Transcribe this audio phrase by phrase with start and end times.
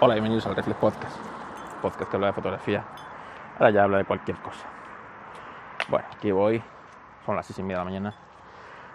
[0.00, 1.16] Hola, bienvenidos al Reflex Podcast,
[1.82, 2.84] podcast que habla de fotografía.
[3.54, 4.64] Ahora ya habla de cualquier cosa.
[5.88, 6.62] Bueno, aquí voy,
[7.26, 8.14] son las seis y media de la mañana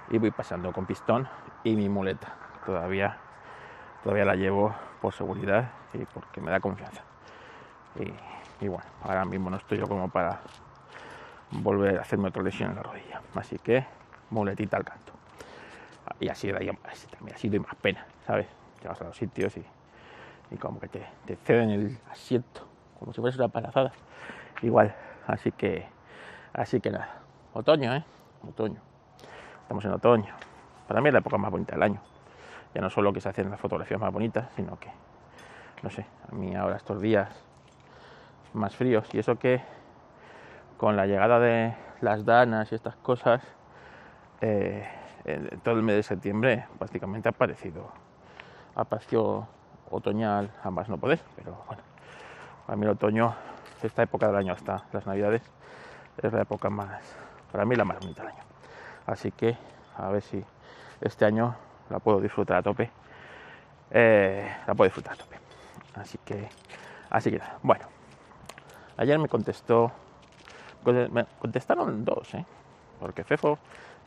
[0.10, 1.28] y voy pasando con pistón
[1.66, 2.34] y mi muleta.
[2.66, 3.18] Todavía,
[4.02, 7.02] todavía la llevo por seguridad y porque me da confianza.
[8.00, 10.40] Y, y bueno, ahora mismo no estoy yo como para
[11.52, 13.22] volver a hacerme otra lesión en la rodilla.
[13.36, 13.86] Así que
[14.30, 15.12] muletita al canto.
[16.22, 18.48] Y así, así también así doy más pena, ¿sabes?
[18.82, 19.66] Llegas a los sitios y
[20.54, 22.62] y como que te, te ceden el asiento,
[23.00, 23.92] como si fuese una palazada.
[24.62, 24.96] Igual,
[25.28, 25.88] así que,
[26.54, 27.10] así que nada,
[27.54, 28.06] otoño, ¿eh?
[28.48, 28.80] Otoño.
[29.64, 30.34] Estamos en otoño.
[30.88, 32.02] Para mí es la época más bonita del año.
[32.74, 34.90] Ya no solo que se hacen las fotografías más bonitas, sino que,
[35.82, 37.30] no sé, a mí ahora estos días
[38.54, 39.62] más fríos y eso que
[40.78, 43.42] con la llegada de las danas y estas cosas,
[44.42, 44.88] eh,
[45.64, 47.90] todo el mes de septiembre prácticamente ha aparecido,
[48.76, 49.48] ha aparecido
[49.94, 51.84] otoñal a más no poder, pero bueno,
[52.66, 53.36] para mí el otoño,
[53.82, 55.42] esta época del año hasta las navidades,
[56.18, 57.02] es la época más,
[57.52, 58.44] para mí la más bonita del año.
[59.06, 59.58] Así que
[59.98, 60.44] a ver si
[61.02, 61.56] este año
[61.90, 62.90] la puedo disfrutar a tope.
[63.92, 65.38] Eh, la puedo disfrutar a tope.
[65.96, 66.50] Así que,
[67.10, 67.42] así que.
[67.62, 67.86] Bueno,
[68.98, 69.92] ayer me contestó,
[70.86, 72.46] me contestaron dos, ¿eh?
[73.00, 73.60] porque Fefo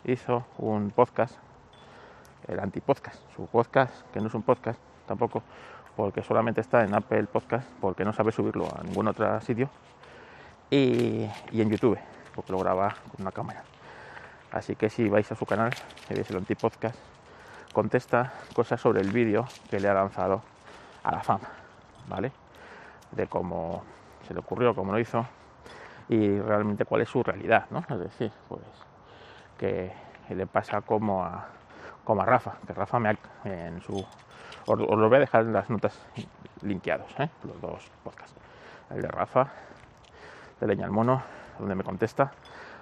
[0.05, 1.37] hizo un podcast,
[2.49, 5.43] el antipodcast, su podcast, que no es un podcast tampoco,
[5.97, 9.71] porque solamente está en Apple Podcast, porque no sabe subirlo a ningún otro sitio,
[10.71, 11.99] y, en YouTube,
[12.35, 13.65] porque lo graba con una cámara.
[14.53, 15.73] Así que si vais a su canal,
[16.11, 16.99] veis el antipodcast,
[17.73, 20.43] contesta cosas sobre el vídeo que le ha lanzado
[21.03, 21.49] a la fama,
[22.09, 22.33] ¿vale?
[23.13, 23.83] De cómo
[24.27, 25.27] se le ocurrió, cómo lo hizo
[26.09, 27.81] y realmente cuál es su realidad, ¿no?
[27.89, 28.63] Es decir, pues
[29.59, 29.93] que
[30.29, 31.49] le pasa como a,
[32.07, 34.07] como a Rafa, que Rafa me ha, en su
[34.67, 36.01] os, lo voy a dejar en las notas
[36.63, 37.29] linkeados, ¿eh?
[37.45, 38.35] los dos podcasts.
[38.91, 39.49] El de Rafa,
[40.61, 41.21] de Leña al Mono,
[41.59, 42.33] donde me contesta.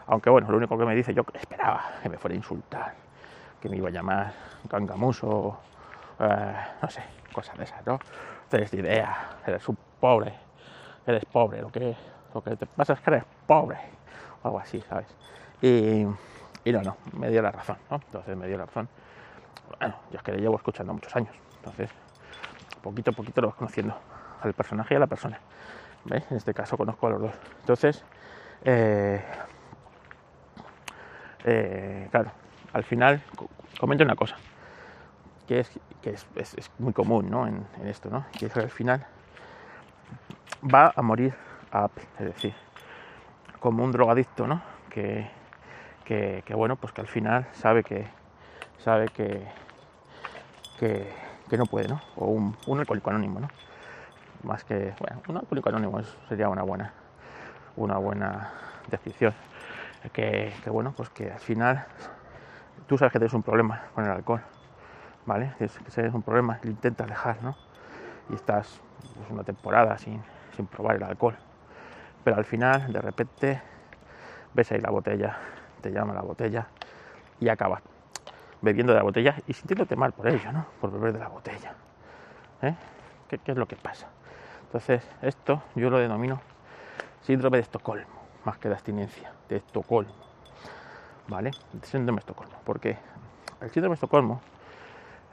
[0.06, 2.94] Aunque bueno, lo único que me dice, yo esperaba que me fuera a insultar,
[3.60, 4.32] que me iba a llamar
[4.64, 5.58] gangamuso,
[6.18, 7.02] eh, no sé,
[7.32, 7.98] cosas de esas, ¿no?
[8.50, 10.34] Tienes idea, eres un pobre,
[11.06, 11.96] eres pobre, lo que,
[12.34, 13.78] lo que te pasa es que eres pobre,
[14.42, 15.06] o algo así, ¿sabes?
[15.62, 16.06] Y,
[16.64, 17.96] y no, no, me dio la razón, ¿no?
[17.96, 18.88] Entonces me dio la razón.
[19.78, 21.90] Bueno, yo es que le llevo escuchando muchos años, entonces,
[22.82, 23.96] poquito a poquito lo vas conociendo
[24.42, 25.40] al personaje y a la persona.
[26.04, 26.24] ¿Veis?
[26.30, 27.32] En este caso conozco a los dos.
[27.60, 28.04] Entonces,
[28.64, 29.24] eh,
[31.44, 32.30] eh, claro,
[32.72, 33.22] al final
[33.78, 34.36] comento una cosa
[35.46, 35.70] que es,
[36.02, 37.46] que es, muy común ¿no?
[37.46, 38.24] en, esto, ¿no?
[38.38, 39.06] que es que al final
[40.62, 41.34] va a morir
[41.72, 41.88] a
[42.18, 42.54] es decir,
[43.60, 44.62] como un drogadicto, ¿no?
[44.90, 45.28] Que,
[46.04, 48.06] que, bueno, pues que al final sabe que
[48.78, 49.46] sabe que,
[50.78, 51.10] que,
[51.48, 52.00] que no puede, ¿no?
[52.16, 53.48] O un, un alcohólico anónimo, ¿no?
[54.42, 56.92] Más que, bueno, un alcohólico anónimo sería una buena,
[57.76, 58.52] una buena
[58.90, 59.34] decisión.
[60.12, 61.86] Que, que, bueno, pues que al final
[62.86, 64.42] tú sabes que tienes un problema con el alcohol,
[65.24, 65.54] ¿vale?
[65.58, 67.56] Que tienes un problema lo intentas dejar, ¿no?
[68.28, 68.80] Y estás
[69.16, 70.22] pues, una temporada sin,
[70.56, 71.36] sin probar el alcohol.
[72.22, 73.62] Pero al final, de repente,
[74.52, 75.36] ves ahí la botella,
[75.80, 76.66] te llama la botella
[77.40, 77.82] y acabas
[78.64, 80.66] bebiendo de la botella y sintiéndote mal por ello, ¿no?
[80.80, 81.74] Por beber de la botella.
[82.62, 82.74] ¿eh?
[83.28, 84.08] ¿Qué, es lo que pasa?
[84.64, 86.40] Entonces, esto yo lo denomino
[87.20, 90.12] síndrome de Estocolmo, más que de abstinencia, de Estocolmo.
[91.28, 91.50] ¿Vale?
[91.82, 92.54] Síndrome de Estocolmo.
[92.64, 92.96] Porque
[93.60, 94.40] el síndrome de Estocolmo,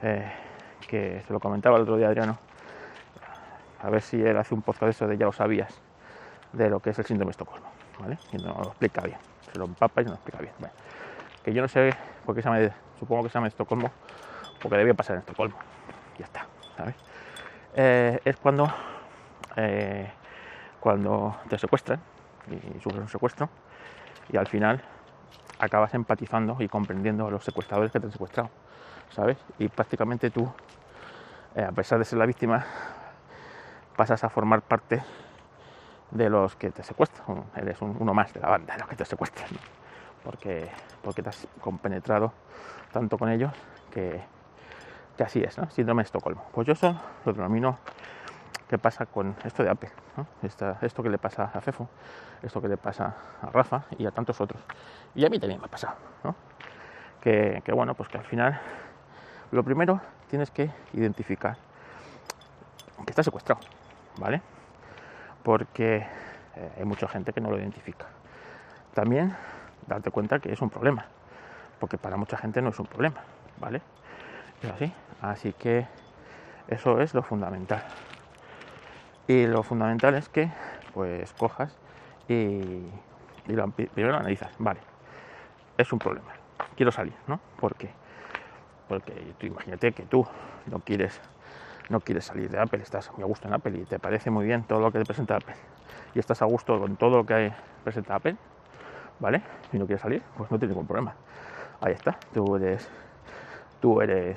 [0.02, 0.30] eh,
[0.86, 2.38] que se lo comentaba el otro día Adriano,
[3.82, 5.80] a ver si él hace un podcast de eso de ya lo sabías,
[6.52, 7.66] de lo que es el síndrome de Estocolmo.
[7.98, 8.18] ¿Vale?
[8.32, 9.18] Y no lo explica bien.
[9.50, 10.52] Se lo empapa y no lo explica bien.
[11.42, 11.94] que yo no sé
[12.24, 12.60] por qué se llama
[13.02, 13.90] supongo que se llama Estocolmo,
[14.62, 15.56] porque debía pasar en Estocolmo.
[16.18, 16.46] Ya está,
[16.76, 16.94] ¿sabes?
[17.74, 18.72] Eh, es cuando,
[19.56, 20.08] eh,
[20.78, 21.98] cuando te secuestran
[22.48, 23.48] y sufres un secuestro
[24.28, 24.80] y al final
[25.58, 28.50] acabas empatizando y comprendiendo a los secuestradores que te han secuestrado,
[29.10, 29.36] ¿sabes?
[29.58, 30.48] Y prácticamente tú,
[31.56, 32.64] eh, a pesar de ser la víctima,
[33.96, 35.02] pasas a formar parte
[36.12, 37.46] de los que te secuestran.
[37.56, 39.48] Eres uno más de la banda de los que te secuestran,
[40.24, 40.68] porque,
[41.02, 42.32] porque te has compenetrado
[42.92, 43.52] tanto con ellos
[43.92, 44.22] que,
[45.22, 45.70] así es, ¿no?
[45.70, 46.44] Síndrome de Estocolmo.
[46.52, 47.78] Pues yo eso lo denomino
[48.68, 49.90] que pasa con esto de Apple,
[50.80, 51.88] esto que le pasa a Fefo,
[52.42, 54.62] esto que le pasa a Rafa y a tantos otros.
[55.14, 55.94] Y a mí también me ha pasado,
[57.20, 58.58] Que, bueno, pues que al final
[59.50, 61.56] lo primero tienes que identificar
[63.04, 63.60] que está secuestrado,
[64.16, 64.40] ¿vale?
[65.42, 66.06] Porque
[66.56, 68.06] eh, hay mucha gente que no lo identifica.
[68.94, 69.36] También
[69.86, 71.06] darte cuenta que es un problema,
[71.78, 73.22] porque para mucha gente no es un problema,
[73.58, 73.80] ¿vale?
[74.62, 74.92] Es así.
[75.20, 75.86] Así que
[76.68, 77.82] eso es lo fundamental.
[79.28, 80.50] Y lo fundamental es que
[80.92, 81.76] pues cojas
[82.28, 82.90] y, y
[83.46, 84.80] lo, primero lo analizas, vale,
[85.78, 86.32] es un problema,
[86.76, 87.40] quiero salir, ¿no?
[87.58, 87.90] ¿Por qué?
[88.88, 90.26] Porque tú imagínate que tú
[90.66, 91.20] no quieres,
[91.88, 94.44] no quieres salir de Apple, estás muy a gusto en Apple y te parece muy
[94.44, 95.54] bien todo lo que te presenta Apple
[96.14, 97.52] y estás a gusto con todo lo que
[97.84, 98.36] presenta Apple,
[99.22, 99.40] ¿vale?
[99.72, 101.14] Y no quieres salir, pues no tienes ningún problema.
[101.80, 102.90] Ahí está, tú eres,
[103.80, 104.36] tú eres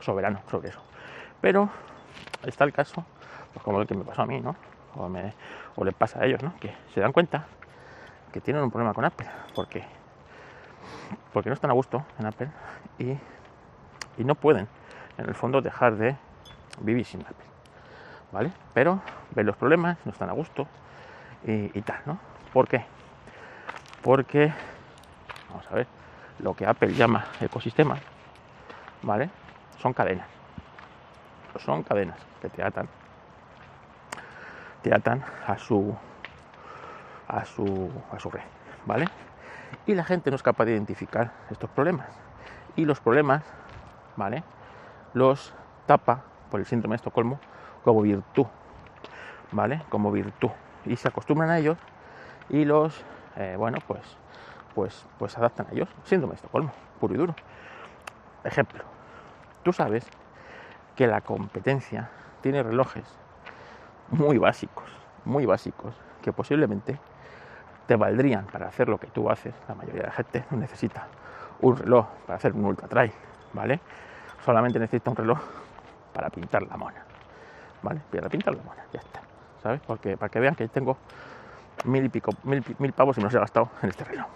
[0.00, 0.80] soberano sobre eso.
[1.42, 1.68] Pero
[2.42, 3.04] está el caso,
[3.52, 4.56] pues como el que me pasó a mí, ¿no?
[4.96, 5.34] O, me,
[5.76, 6.54] o le pasa a ellos, ¿no?
[6.58, 7.44] Que se dan cuenta
[8.32, 9.28] que tienen un problema con Apple.
[9.54, 9.84] porque
[11.32, 12.48] Porque no están a gusto en Apple
[12.98, 14.68] y, y no pueden,
[15.18, 16.16] en el fondo, dejar de
[16.80, 17.46] vivir sin Apple.
[18.32, 18.52] ¿Vale?
[18.72, 19.00] Pero
[19.34, 20.66] ven los problemas, no están a gusto
[21.46, 22.18] y, y tal, ¿no?
[22.52, 22.84] ¿Por qué?
[24.08, 24.50] Porque,
[25.50, 25.86] vamos a ver,
[26.38, 27.98] lo que Apple llama ecosistema,
[29.02, 29.28] ¿vale?
[29.76, 30.26] Son cadenas.
[31.58, 32.88] Son cadenas que te atan.
[34.80, 35.94] Te atan a su
[37.28, 38.30] a su a su
[38.86, 39.08] ¿vale?
[39.84, 42.08] Y la gente no es capaz de identificar estos problemas.
[42.76, 43.44] Y los problemas,
[44.16, 44.42] ¿vale?
[45.12, 45.52] Los
[45.84, 47.40] tapa por el síndrome de Estocolmo
[47.84, 48.46] como virtud,
[49.52, 49.82] ¿vale?
[49.90, 50.52] Como virtud.
[50.86, 51.76] Y se acostumbran a ellos
[52.48, 53.04] y los,
[53.38, 54.18] eh, bueno, pues
[54.78, 55.88] pues, pues adaptan a ellos.
[56.04, 56.70] Síndrome de Estocolmo,
[57.00, 57.34] puro y duro.
[58.44, 58.84] Ejemplo,
[59.64, 60.06] tú sabes
[60.94, 62.08] que la competencia
[62.42, 63.04] tiene relojes
[64.10, 64.84] muy básicos,
[65.24, 66.96] muy básicos, que posiblemente
[67.88, 69.52] te valdrían para hacer lo que tú haces.
[69.66, 71.08] La mayoría de la gente no necesita
[71.60, 73.10] un reloj para hacer un ultra trail,
[73.54, 73.80] ¿vale?
[74.44, 75.40] Solamente necesita un reloj
[76.12, 77.02] para pintar la mona,
[77.82, 78.00] ¿vale?
[78.12, 79.20] Para pintar la mona, ya está,
[79.60, 79.80] ¿sabes?
[79.84, 80.96] Porque para que vean que tengo
[81.84, 84.26] mil y pico, mil, mil pavos y me los he gastado en este reloj.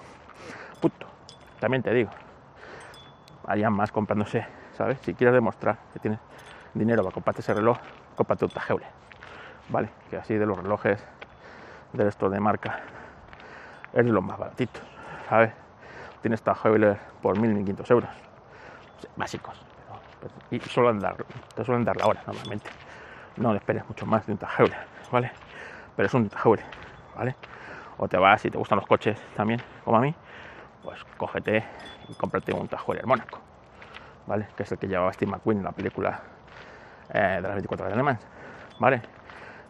[1.61, 2.11] También te digo,
[3.47, 4.45] harían más comprándose,
[4.77, 4.99] ¿sabes?
[5.03, 6.19] Si quieres demostrar que tienes
[6.75, 7.79] dinero para comprarte ese reloj,
[8.17, 8.87] cómprate un Tajeule,
[9.69, 9.91] ¿vale?
[10.11, 11.07] Que así de los relojes
[11.93, 12.81] de estos de marca
[13.93, 14.83] es de los más baratitos,
[15.29, 15.53] ¿sabes?
[16.21, 18.11] Tienes Tajeule por 1.500 euros,
[19.15, 19.65] básicos,
[20.51, 21.15] y suelen dar,
[21.55, 22.71] te suelen dar la hora normalmente.
[23.37, 24.75] No esperes mucho más de un Tajeule,
[25.13, 25.31] ¿vale?
[25.95, 26.65] Pero es un Tajeule,
[27.99, 30.15] O te vas si te gustan los coches también, como a mí,
[30.83, 31.65] pues cógete
[32.09, 33.39] y cómprate un Tajuel Mónaco,
[34.27, 34.49] ¿vale?
[34.57, 36.21] Que es el que llevaba Steve McQueen en la película
[37.13, 38.19] eh, de las 24 horas de Le
[38.79, 39.03] ¿vale?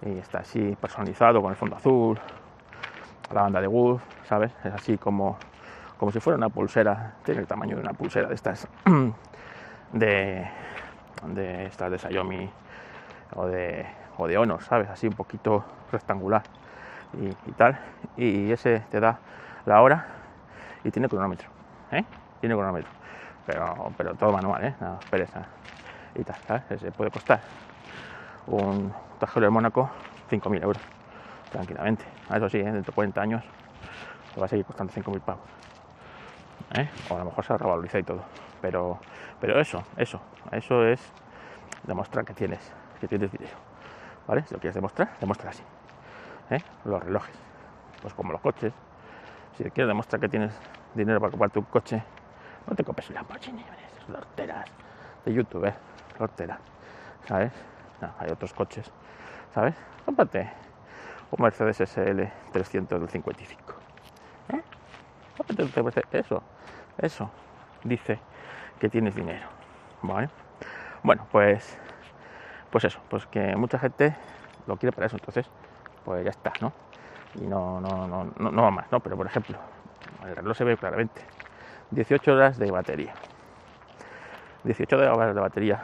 [0.07, 2.19] Y está así personalizado con el fondo azul,
[3.33, 4.53] la banda de wood, ¿sabes?
[4.65, 5.37] Es así como,
[5.99, 8.67] como si fuera una pulsera, tiene el tamaño de una pulsera de estas
[9.93, 10.49] de,
[11.27, 12.51] de estas de Xiaomi
[13.35, 13.87] o de,
[14.17, 14.89] o de Honor, ¿sabes?
[14.89, 16.43] Así un poquito rectangular
[17.15, 17.79] y, tal.
[18.17, 19.19] Y ese te da
[19.67, 20.07] la hora
[20.85, 21.49] y tiene cronómetro,
[21.91, 22.05] ¿eh?
[22.41, 22.91] Tiene cronómetro,
[23.47, 24.75] pero, pero todo manual, ¿eh?
[24.81, 25.47] Nada, pereza
[26.15, 26.81] y tal, ¿sabes?
[26.81, 27.41] Se puede costar
[28.47, 29.91] un tajero de Mónaco
[30.31, 30.83] 5.000 euros,
[31.51, 32.05] tranquilamente.
[32.35, 32.65] Eso sí, ¿eh?
[32.65, 33.45] dentro de 40 años
[34.35, 35.45] te va a seguir costando 5.000 pavos.
[36.75, 36.89] ¿eh?
[37.11, 38.25] O a lo mejor se revaloriza y todo.
[38.61, 38.99] Pero,
[39.41, 40.21] pero eso, eso,
[40.51, 41.01] eso es
[41.85, 43.57] demostrar que tienes, que tienes dinero.
[44.27, 44.45] ¿Vale?
[44.47, 45.63] Si lo quieres demostrar, demuestra así.
[46.51, 46.63] ¿Eh?
[46.85, 47.35] Los relojes,
[48.01, 48.73] pues como los coches,
[49.57, 50.53] si quieres demostrar que tienes
[50.95, 52.03] dinero para comprarte un coche,
[52.67, 53.65] no te compres un Lamborghini,
[54.09, 54.69] lorteras
[55.25, 55.75] de YouTube, ¿eh?
[57.27, 57.53] ¿sabes?
[58.19, 58.91] hay otros coches,
[59.55, 59.75] ¿sabes?
[60.05, 60.51] Cómprate
[61.31, 63.75] un Mercedes SL 300 del 55.
[64.51, 64.63] ¿eh?
[66.13, 66.43] Eso,
[66.99, 67.31] eso
[67.85, 68.19] dice
[68.79, 69.47] que tienes dinero,
[70.03, 70.29] ¿vale?
[71.03, 71.79] Bueno, pues,
[72.71, 74.15] pues eso, pues que mucha gente
[74.67, 75.49] lo quiere para eso, entonces,
[76.05, 76.73] pues ya está, ¿no?
[77.35, 79.01] y no, no, no, no, va más, ¿no?
[79.01, 79.57] Pero por ejemplo,
[80.27, 81.23] el reloj se ve claramente.
[81.91, 83.15] 18 horas de batería.
[84.65, 85.83] 18 horas de batería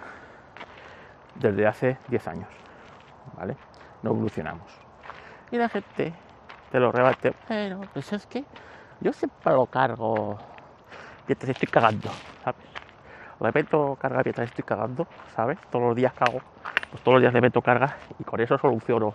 [1.34, 2.48] desde hace 10 años,
[3.36, 3.56] ¿vale?
[4.02, 4.70] No evolucionamos.
[5.50, 6.12] Y la gente
[6.70, 8.44] te lo rebate, pero pues es que
[9.00, 10.38] yo siempre lo cargo
[11.26, 12.10] mientras estoy cagando,
[12.44, 12.66] ¿sabes?
[13.40, 15.58] Le meto carga mientras estoy cagando, ¿sabes?
[15.70, 16.40] Todos los días cago,
[16.90, 19.14] pues todos los días le meto carga y con eso soluciono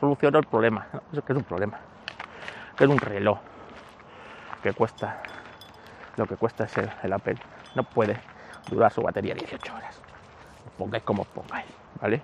[0.00, 0.86] soluciono el problema.
[1.12, 1.78] No, que es un problema.
[2.76, 3.38] Que es un reloj
[4.62, 5.22] que cuesta
[6.16, 7.36] lo que cuesta es el, Apple.
[7.74, 8.16] No puede
[8.68, 10.00] durar su batería 18 horas.
[10.78, 11.66] pongáis como pongáis,
[12.00, 12.22] ¿vale?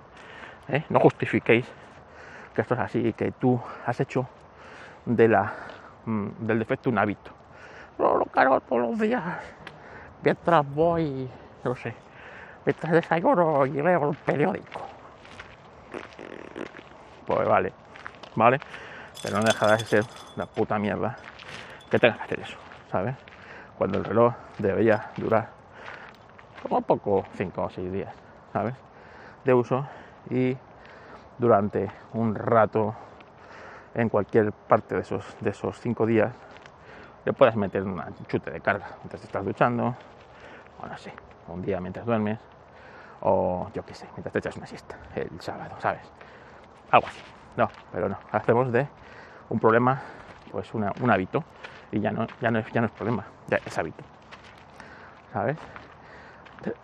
[0.67, 0.83] ¿Eh?
[0.89, 1.65] No justifiquéis
[2.53, 4.27] que esto es así, que tú has hecho
[5.05, 5.53] de la,
[6.05, 7.31] mm, del defecto un hábito.
[7.97, 9.23] No, lo cargo todos los días
[10.23, 11.29] mientras voy,
[11.63, 11.93] no sé,
[12.65, 14.81] mientras desayuno y leo el periódico
[17.25, 17.73] pues vale,
[18.35, 18.59] ¿vale?
[19.21, 21.17] Pero no deja de ser una puta mierda
[21.89, 22.57] que tengas que hacer eso,
[22.91, 23.15] ¿sabes?
[23.77, 25.49] Cuando el reloj debería durar
[26.61, 28.13] como poco 5 o 6 días,
[28.53, 28.75] ¿sabes?
[29.43, 29.87] De uso
[30.29, 30.55] y
[31.37, 32.95] durante un rato
[33.95, 36.31] en cualquier parte de esos, de esos cinco días,
[37.25, 39.95] le puedas meter un chute de carga mientras estás duchando,
[40.81, 41.13] o no sé,
[41.47, 42.39] un día mientras duermes,
[43.21, 46.01] o yo qué sé, mientras te echas una siesta el sábado, ¿sabes?
[46.91, 47.07] Algo.
[47.57, 48.87] No, pero no, hacemos de
[49.49, 50.01] un problema,
[50.51, 51.43] pues un hábito,
[51.91, 54.03] y ya no, ya, no es, ya no es problema, ya es hábito.
[55.33, 55.57] ¿Sabes?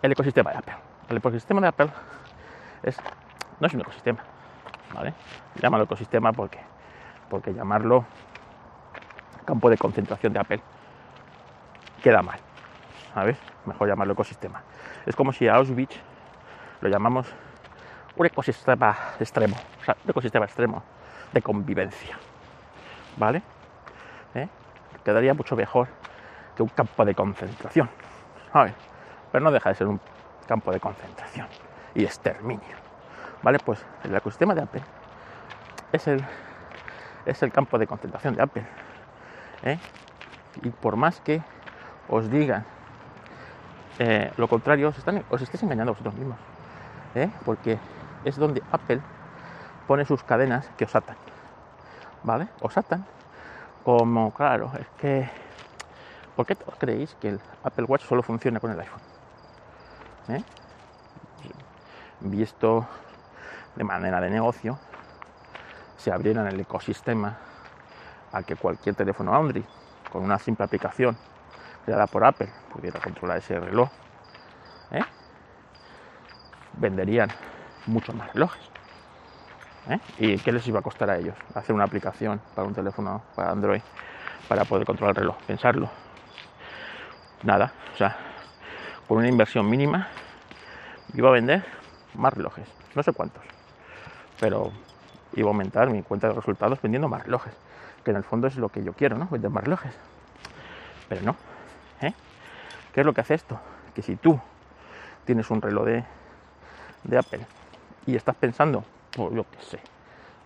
[0.02, 0.74] El ecosistema de Apple.
[1.08, 1.88] El ecosistema de Apple
[2.82, 2.96] es,
[3.60, 4.20] no es un ecosistema,
[4.94, 5.14] ¿vale?
[5.60, 6.60] Llámalo ecosistema porque,
[7.30, 8.04] porque llamarlo
[9.46, 10.60] campo de concentración de Apple
[12.02, 12.38] queda mal,
[13.14, 13.38] ¿sabes?
[13.64, 14.62] Mejor llamarlo ecosistema.
[15.06, 15.96] Es como si a Auschwitz
[16.80, 17.26] lo llamamos
[18.18, 20.82] un ecosistema extremo, o sea, un ecosistema extremo
[21.32, 22.18] de convivencia,
[23.16, 23.42] ¿vale?
[24.34, 24.48] ¿Eh?
[25.04, 25.88] Quedaría mucho mejor
[26.56, 27.88] que un campo de concentración,
[28.52, 28.74] ¿sabes?
[29.30, 30.00] Pero no deja de ser un
[30.48, 31.46] campo de concentración
[31.94, 32.76] y exterminio,
[33.42, 33.58] ¿vale?
[33.64, 34.82] Pues el ecosistema de Apple
[35.92, 36.24] es el,
[37.24, 38.66] es el campo de concentración de Apple,
[39.62, 39.78] ¿eh?
[40.62, 41.40] Y por más que
[42.08, 42.64] os digan
[44.00, 46.38] eh, lo contrario, os estáis engañando a vosotros mismos.
[47.14, 47.28] ¿eh?
[47.44, 47.78] Porque
[48.24, 49.00] es donde Apple
[49.86, 51.16] pone sus cadenas que os atan.
[52.22, 52.48] ¿Vale?
[52.60, 53.04] Os atan.
[53.84, 55.30] Como, claro, es que.
[56.36, 59.00] ¿Por qué creéis que el Apple Watch solo funciona con el iPhone?
[60.28, 60.42] ¿Eh?
[62.20, 62.86] Visto
[63.74, 64.78] de manera de negocio,
[65.96, 67.38] se abrieran el ecosistema
[68.32, 69.64] a que cualquier teléfono Android
[70.12, 71.16] con una simple aplicación
[71.84, 73.88] creada por Apple pudiera controlar ese reloj,
[74.90, 75.02] ¿eh?
[76.74, 77.30] venderían
[77.88, 78.62] muchos más relojes.
[79.88, 79.98] ¿eh?
[80.18, 81.34] ¿Y qué les iba a costar a ellos?
[81.54, 83.80] Hacer una aplicación para un teléfono, para Android,
[84.48, 85.36] para poder controlar el reloj.
[85.46, 85.90] Pensarlo.
[87.42, 87.72] Nada.
[87.94, 88.16] O sea,
[89.06, 90.08] por una inversión mínima,
[91.14, 91.64] iba a vender
[92.14, 92.68] más relojes.
[92.94, 93.42] No sé cuántos.
[94.40, 94.72] Pero
[95.34, 97.54] iba a aumentar mi cuenta de resultados vendiendo más relojes.
[98.04, 99.28] Que en el fondo es lo que yo quiero, ¿no?
[99.30, 99.94] Vender más relojes.
[101.08, 101.36] Pero no.
[102.02, 102.12] ¿eh?
[102.92, 103.60] ¿Qué es lo que hace esto?
[103.94, 104.38] Que si tú
[105.24, 106.04] tienes un reloj de
[107.04, 107.46] de Apple
[108.08, 108.84] y estás pensando,
[109.14, 109.78] pues yo qué sé,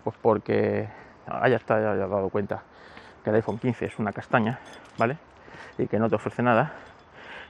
[0.03, 0.89] pues porque
[1.29, 2.61] haya está ya dado cuenta
[3.23, 4.59] que el iPhone 15 es una castaña,
[4.99, 5.17] ¿vale?
[5.79, 6.73] Y que no te ofrece nada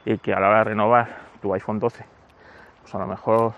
[0.05, 1.09] y que a la hora de renovar
[1.41, 2.05] tu iPhone 12,
[2.83, 3.55] pues a lo mejor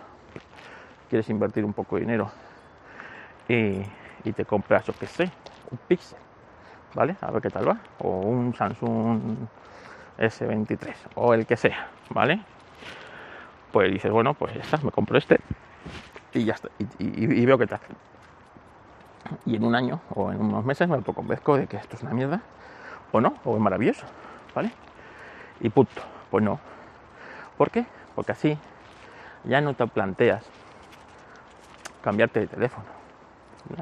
[1.08, 2.30] quieres invertir un poco de dinero
[3.48, 3.82] y,
[4.22, 5.32] y te compras, yo qué sé,
[5.72, 6.18] un Pixel,
[6.94, 7.16] ¿vale?
[7.20, 9.48] A ver qué tal va, o un Samsung
[10.18, 12.38] S23 o el que sea, ¿vale?
[13.74, 15.40] pues dices, bueno, pues ya está, me compro este
[16.38, 17.80] y ya está, y, veo que tal.
[19.46, 22.12] Y en un año o en unos meses me autoconvenzco de que esto es una
[22.12, 22.40] mierda,
[23.12, 24.06] o no, o es maravilloso,
[24.54, 24.70] ¿vale?
[25.60, 26.58] Y punto, pues no.
[27.56, 27.86] ¿Por qué?
[28.14, 28.58] Porque así
[29.44, 30.44] ya no te planteas
[32.02, 32.86] cambiarte de teléfono.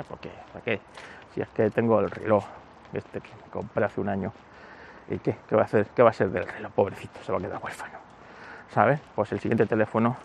[0.08, 0.30] ¿Por qué?
[0.52, 0.80] ¿Para qué?
[1.34, 2.44] Si es que tengo el reloj
[2.92, 4.32] este que me compré hace un año.
[5.08, 5.36] ¿Y qué?
[5.48, 5.86] ¿Qué va a hacer?
[5.96, 6.70] ¿Qué va a ser del reloj?
[6.72, 8.02] Pobrecito, se va a quedar huérfano.
[8.72, 9.00] ¿sabes?
[9.14, 10.16] Pues el siguiente teléfono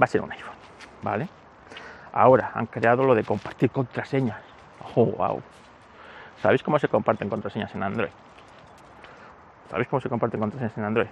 [0.00, 0.54] va a ser un iPhone,
[1.02, 1.28] ¿vale?
[2.16, 4.40] Ahora han creado lo de compartir contraseñas.
[4.94, 5.42] Oh, wow.
[6.40, 8.10] ¿Sabéis cómo se comparten contraseñas en Android?
[9.68, 11.08] ¿Sabéis cómo se comparten contraseñas en Android?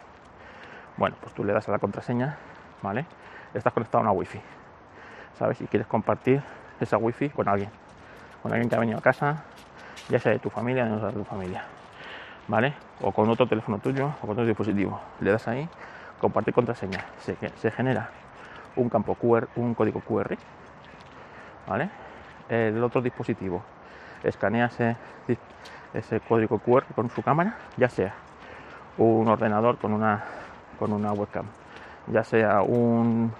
[0.97, 2.37] Bueno, pues tú le das a la contraseña,
[2.83, 3.05] ¿vale?
[3.53, 4.41] Estás conectado a una wifi,
[5.37, 5.61] ¿sabes?
[5.61, 6.41] Y quieres compartir
[6.79, 7.71] esa wifi con alguien,
[8.41, 9.43] con alguien que ha venido a casa,
[10.09, 11.65] ya sea de tu familia no de tu familia,
[12.47, 12.75] ¿vale?
[13.01, 15.01] O con otro teléfono tuyo o con otro dispositivo.
[15.19, 15.69] Le das ahí
[16.21, 18.11] compartir contraseña, se, se genera
[18.77, 20.39] un campo QR, un código QR,
[21.67, 21.91] ¿vale?
[22.49, 23.63] El otro dispositivo
[24.23, 28.15] escanea ese, código QR con su cámara, ya sea
[28.99, 30.25] un ordenador con una,
[30.79, 31.47] con una webcam,
[32.09, 33.33] ya sea un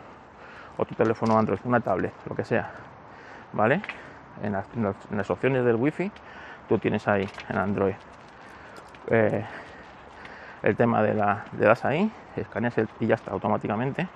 [0.77, 2.71] otro teléfono Android, una tablet, lo que sea,
[3.53, 3.83] ¿vale?
[4.43, 6.11] En las, opciones del wifi
[6.69, 7.95] tú tienes ahí en Android
[9.09, 9.45] eh,
[10.63, 14.09] el tema de la de das ahí, escaneas y ya está automáticamente.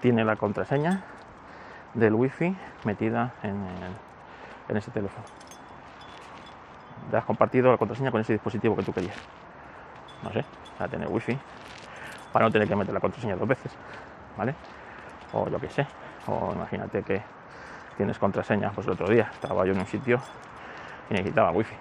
[0.00, 1.02] Tiene la contraseña
[1.94, 3.66] del wifi metida en,
[4.68, 5.24] en ese teléfono.
[7.10, 9.16] Ya has compartido la contraseña con ese dispositivo que tú querías.
[10.22, 10.44] No sé,
[10.78, 11.36] para tener wifi,
[12.32, 13.72] para no tener que meter la contraseña dos veces,
[14.36, 14.54] ¿vale?
[15.32, 15.86] O yo qué sé,
[16.26, 17.22] o imagínate que
[17.96, 20.20] tienes contraseña, pues el otro día estaba yo en un sitio
[21.08, 21.74] y necesitaba wifi.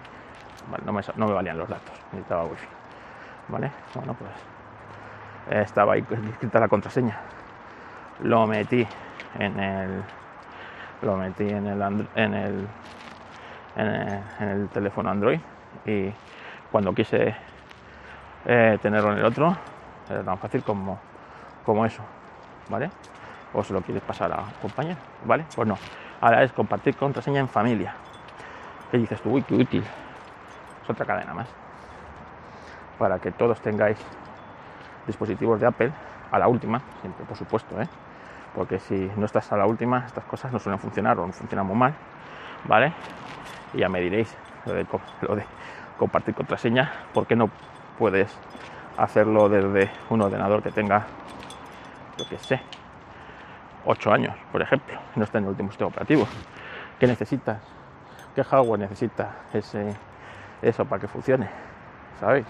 [0.86, 2.68] no, me, no me valían los datos, necesitaba wifi.
[3.50, 3.72] ¿vale?
[3.94, 4.32] Bueno, pues
[5.62, 7.20] estaba ahí escrita la contraseña.
[8.22, 8.88] Lo metí
[9.38, 10.04] en el
[11.02, 11.82] lo metí en el
[12.16, 12.68] en el,
[13.76, 15.40] en el, teléfono Android
[15.86, 16.12] y
[16.72, 17.36] cuando quise
[18.46, 19.56] eh, tenerlo en el otro
[20.10, 21.00] era tan fácil como,
[21.66, 22.02] como eso,
[22.68, 22.90] ¿vale?
[23.54, 25.46] O se lo quieres pasar a un compañero, ¿vale?
[25.56, 25.78] Pues no,
[26.22, 27.94] Ahora es compartir contraseña en familia.
[28.92, 29.32] ¿Qué dices tú?
[29.32, 29.84] Uy, qué útil.
[30.84, 31.48] Es otra cadena más.
[32.98, 33.98] Para que todos tengáis
[35.08, 35.92] dispositivos de Apple
[36.32, 37.88] a la última, siempre por supuesto, ¿eh?
[38.56, 41.66] Porque si no estás a la última, estas cosas no suelen funcionar o no funcionan
[41.66, 41.94] muy mal,
[42.66, 42.94] ¿vale?
[43.74, 44.86] Y ya me diréis lo de,
[45.98, 47.50] compartir contraseña, ¿por qué no
[47.98, 48.34] puedes
[48.98, 51.06] hacerlo desde un ordenador que tenga,
[52.18, 52.62] lo que sé,
[53.86, 56.28] 8 años, por ejemplo, no está en el último sistema operativo?
[57.00, 57.62] ¿Qué necesitas?
[58.36, 59.96] ¿Qué hardware necesita ese,
[60.62, 61.50] eso para que funcione?
[62.20, 62.46] ¿Sabéis?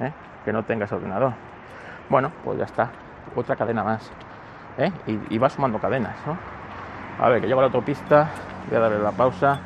[0.00, 0.12] ¿Eh?
[0.44, 1.32] Que no tengas ordenador.
[2.08, 2.90] Bueno, pues ya está,
[3.34, 4.10] otra cadena más.
[4.78, 4.92] ¿Eh?
[5.30, 6.36] Y, va sumando cadenas, ¿no?
[7.18, 8.30] A ver, que llego a la autopista,
[8.68, 9.60] voy a darle la pausa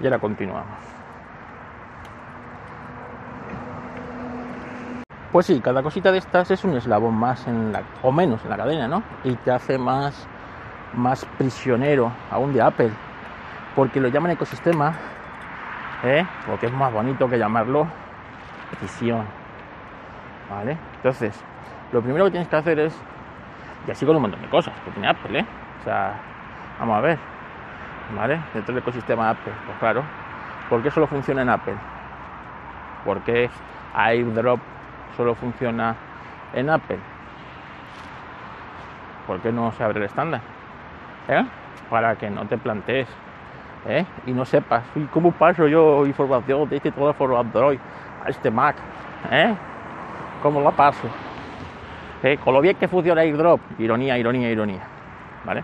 [0.00, 0.76] y ahora continuamos.
[5.32, 8.50] Pues sí, cada cosita de estas es un eslabón más en la, o menos en
[8.50, 9.02] la cadena, ¿no?
[9.24, 10.26] Y te hace más,
[10.94, 12.90] más prisionero aún de Apple,
[13.76, 14.94] porque lo llaman ecosistema,
[16.02, 16.26] ¿eh?
[16.46, 17.86] porque es más bonito que llamarlo
[18.78, 19.24] prisión,
[20.50, 20.78] ¿vale?
[20.96, 21.34] Entonces,
[21.92, 22.94] lo primero que tienes que hacer es,
[23.88, 25.46] y así con un montón de cosas que tiene Apple, ¿eh?
[25.80, 26.14] O sea,
[26.78, 27.18] vamos a ver,
[28.14, 28.40] ¿vale?
[28.54, 30.04] Dentro del ecosistema Apple, pues claro,
[30.68, 31.76] ¿por qué solo funciona en Apple?
[33.04, 33.50] ¿Por qué
[33.94, 34.60] AirDrop
[35.16, 35.96] solo funciona
[36.54, 36.98] en Apple.
[39.26, 40.40] ¿Por qué no se abre el estándar?
[41.28, 41.44] ¿Eh?
[41.90, 43.08] Para que no te plantees
[43.86, 44.06] ¿eh?
[44.26, 47.78] y no sepas cómo paso yo información de este teléfono Android
[48.24, 48.76] a este Mac.
[49.30, 49.54] ¿Eh?
[50.42, 51.08] ¿Cómo lo paso?
[52.22, 52.38] ¿Eh?
[52.42, 54.82] Con lo bien que funciona AirDrop, ironía, ironía, ironía.
[55.44, 55.62] ¿Vale?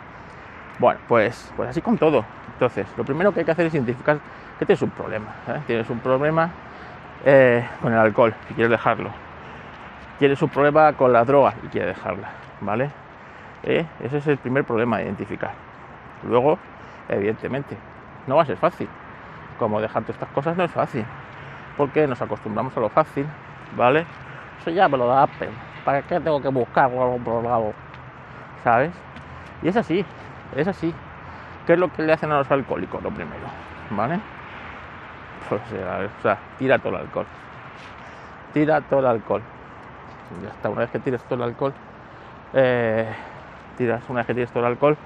[0.78, 2.24] Bueno, pues, pues así con todo.
[2.52, 4.18] Entonces, lo primero que hay que hacer es identificar
[4.58, 5.28] que tienes un problema.
[5.66, 6.50] Tienes un problema
[7.80, 9.10] con el alcohol, si quieres dejarlo
[10.18, 12.30] tiene su problema con la droga y quiere dejarla,
[12.60, 12.90] ¿vale?
[13.62, 15.52] Eh, ese es el primer problema de identificar.
[16.22, 16.58] Luego,
[17.08, 17.76] evidentemente,
[18.26, 18.88] no va a ser fácil.
[19.58, 21.04] Como dejarte estas cosas no es fácil,
[21.76, 23.26] porque nos acostumbramos a lo fácil,
[23.76, 24.06] ¿vale?
[24.60, 25.50] Eso ya me lo da Apple.
[25.84, 27.72] ¿Para qué tengo que buscarlo a otro lado?
[28.62, 28.92] ¿Sabes?
[29.62, 30.04] Y es así,
[30.56, 30.94] es así.
[31.66, 33.02] ¿Qué es lo que le hacen a los alcohólicos?
[33.02, 33.46] Lo primero,
[33.90, 34.20] ¿vale?
[35.48, 37.26] Pues, o sea, tira todo el alcohol.
[38.52, 39.42] Tira todo el alcohol
[40.42, 41.72] ya está, una vez que tires todo el alcohol,
[42.54, 43.08] eh,
[43.76, 44.96] tiras, una vez que tires todo el alcohol,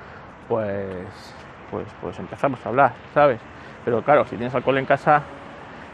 [0.49, 1.35] pues,
[1.71, 3.41] pues, pues empezamos a hablar, ¿sabes?
[3.85, 5.23] Pero claro, si tienes alcohol en casa,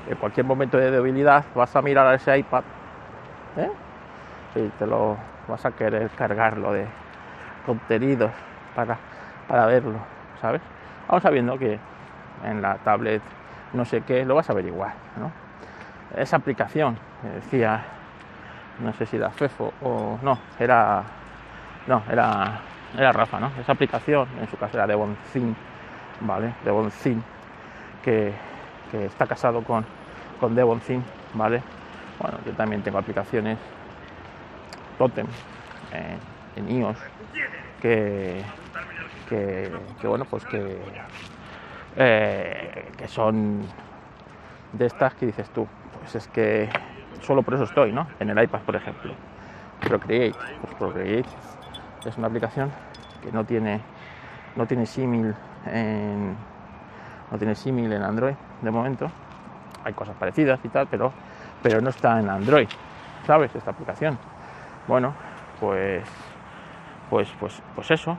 [0.09, 2.63] en cualquier momento de debilidad vas a mirar a ese iPad,
[3.57, 3.71] ¿eh?
[4.55, 5.17] Y te lo
[5.49, 6.87] vas a querer cargarlo de
[7.67, 8.31] contenidos
[8.75, 8.99] para,
[9.49, 9.99] para verlo,
[10.41, 10.61] ¿sabes?
[11.09, 11.79] Vamos sabiendo que
[12.45, 13.23] en la tablet
[13.73, 15.31] no sé qué, lo vas a averiguar, ¿no?
[16.21, 16.97] Esa aplicación,
[17.35, 17.83] decía
[18.81, 21.03] no sé si era Fefo o no, era
[21.87, 22.61] no, era
[22.97, 23.51] era Rafa, ¿no?
[23.61, 25.57] Esa aplicación, en su caso era de Bonzin,
[26.21, 26.55] ¿vale?
[26.65, 27.23] De Bonzin,
[28.03, 28.33] que,
[28.91, 29.85] que está casado con,
[30.39, 31.03] con Devonzin,
[31.35, 31.63] ¿vale?
[32.21, 33.59] Bueno, yo también tengo aplicaciones
[34.99, 35.27] Totem
[35.93, 36.17] eh,
[36.57, 36.99] en iOS
[37.81, 38.43] que,
[39.29, 40.79] que, bueno, pues que,
[41.97, 43.63] eh, que son
[44.73, 45.67] de estas que dices tú,
[46.01, 46.69] pues es que
[47.21, 48.07] solo por eso estoy, ¿no?
[48.21, 49.13] En el iPad, por ejemplo.
[49.81, 51.29] Procreate, pues Procreate
[52.07, 52.71] es una aplicación
[53.23, 53.81] que no tiene
[54.57, 55.35] no tiene símil
[55.67, 56.37] en
[57.31, 59.11] no tiene símil en Android de momento.
[59.85, 61.13] Hay cosas parecidas y tal, pero
[61.63, 62.69] pero no está en Android,
[63.27, 63.55] ¿sabes?
[63.55, 64.19] Esta aplicación.
[64.87, 65.15] Bueno,
[65.61, 66.05] pues
[67.09, 68.19] pues pues pues eso,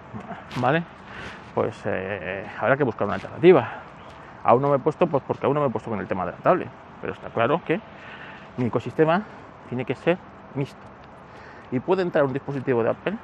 [0.57, 0.83] ¿vale?
[1.53, 3.67] Pues eh, habrá que buscar una alternativa.
[4.43, 6.25] Aún no me he puesto, pues porque aún no me he puesto con el tema
[6.25, 6.69] de la tablet,
[7.01, 7.79] pero está claro que
[8.57, 9.23] mi ecosistema
[9.69, 10.17] tiene que ser
[10.55, 10.79] mixto.
[11.71, 13.17] Y puede entrar un dispositivo de Apple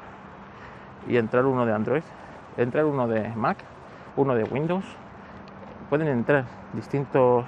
[1.08, 2.04] y entrar uno de Android,
[2.58, 3.58] entrar uno de Mac,
[4.16, 4.86] uno de Windows.
[5.90, 7.46] Pueden entrar distintos,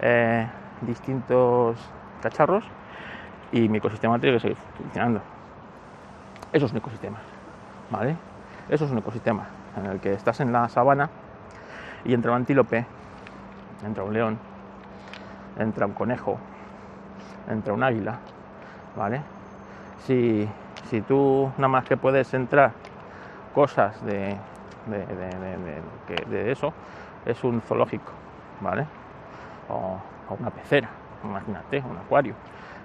[0.00, 0.46] eh,
[0.82, 1.76] distintos
[2.22, 2.64] cacharros
[3.52, 5.20] y mi ecosistema tiene que seguir funcionando.
[6.52, 7.18] Eso es un ecosistema,
[7.90, 8.16] ¿vale?
[8.68, 11.10] Eso es un ecosistema en el que estás en la sabana
[12.04, 12.86] y entra un antílope,
[13.84, 14.38] entra un león,
[15.58, 16.38] entra un conejo,
[17.48, 18.18] entre un águila,
[18.96, 19.22] ¿vale?
[20.04, 20.48] Si,
[20.88, 22.72] si tú nada más que puedes entrar
[23.54, 24.36] cosas de,
[24.86, 26.72] de, eso,
[27.24, 28.12] es un zoológico,
[28.60, 28.86] ¿vale?
[29.68, 29.98] O,
[30.38, 30.90] una pecera,
[31.22, 32.34] imagínate, un acuario,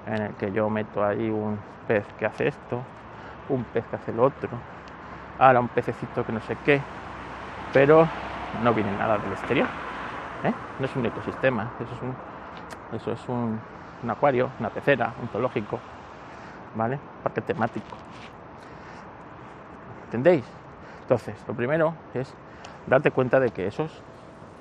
[0.05, 2.83] en el que yo meto ahí un pez que hace esto,
[3.49, 4.49] un pez que hace lo otro,
[5.39, 6.81] ahora un pececito que no sé qué,
[7.73, 8.07] pero
[8.63, 9.67] no viene nada del exterior,
[10.43, 10.53] ¿eh?
[10.79, 12.15] no es un ecosistema, eso es un,
[12.95, 13.59] eso es un,
[14.09, 15.79] acuario, una pecera, un zoológico,
[16.75, 16.99] ¿vale?
[17.23, 17.97] Parque temático.
[20.05, 20.45] ¿Entendéis?
[21.01, 22.33] Entonces, lo primero es
[22.87, 23.91] darte cuenta de que eso es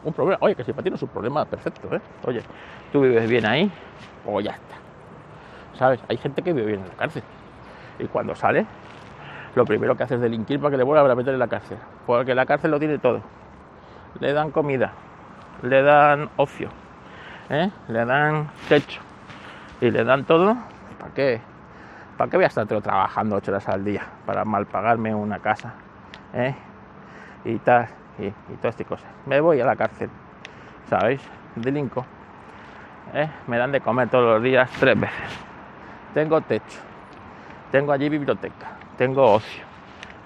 [0.05, 0.38] un problema.
[0.40, 2.00] Oye, que si para ti no es un problema, perfecto, ¿eh?
[2.24, 2.42] Oye,
[2.92, 3.70] tú vives bien ahí,
[4.26, 4.80] o ya está.
[5.81, 5.99] ¿Sabes?
[6.11, 7.23] Hay gente que vive bien en la cárcel.
[7.99, 8.66] Y cuando sale,
[9.55, 11.79] lo primero que hace es delinquir para que le vuelvan a meter en la cárcel.
[12.07, 13.23] Porque la cárcel lo tiene todo.
[14.19, 14.93] Le dan comida,
[15.62, 16.69] le dan ocio,
[17.49, 17.71] ¿eh?
[17.88, 19.01] le dan techo
[19.81, 20.55] y le dan todo.
[20.99, 21.40] ¿Para qué?
[22.19, 24.03] ¿Para qué voy a estar trabajando ocho horas al día?
[24.27, 25.73] Para mal pagarme una casa.
[26.35, 26.55] ¿eh?
[27.47, 27.88] Y tal,
[28.19, 29.11] y, y todas estas cosas.
[29.25, 30.11] Me voy a la cárcel,
[30.90, 31.23] ¿sabéis?
[31.57, 32.05] Delinco.
[33.14, 33.31] ¿eh?
[33.47, 35.49] Me dan de comer todos los días tres veces.
[36.14, 36.81] Tengo techo.
[37.70, 38.77] Tengo allí biblioteca.
[38.96, 39.64] Tengo ocio.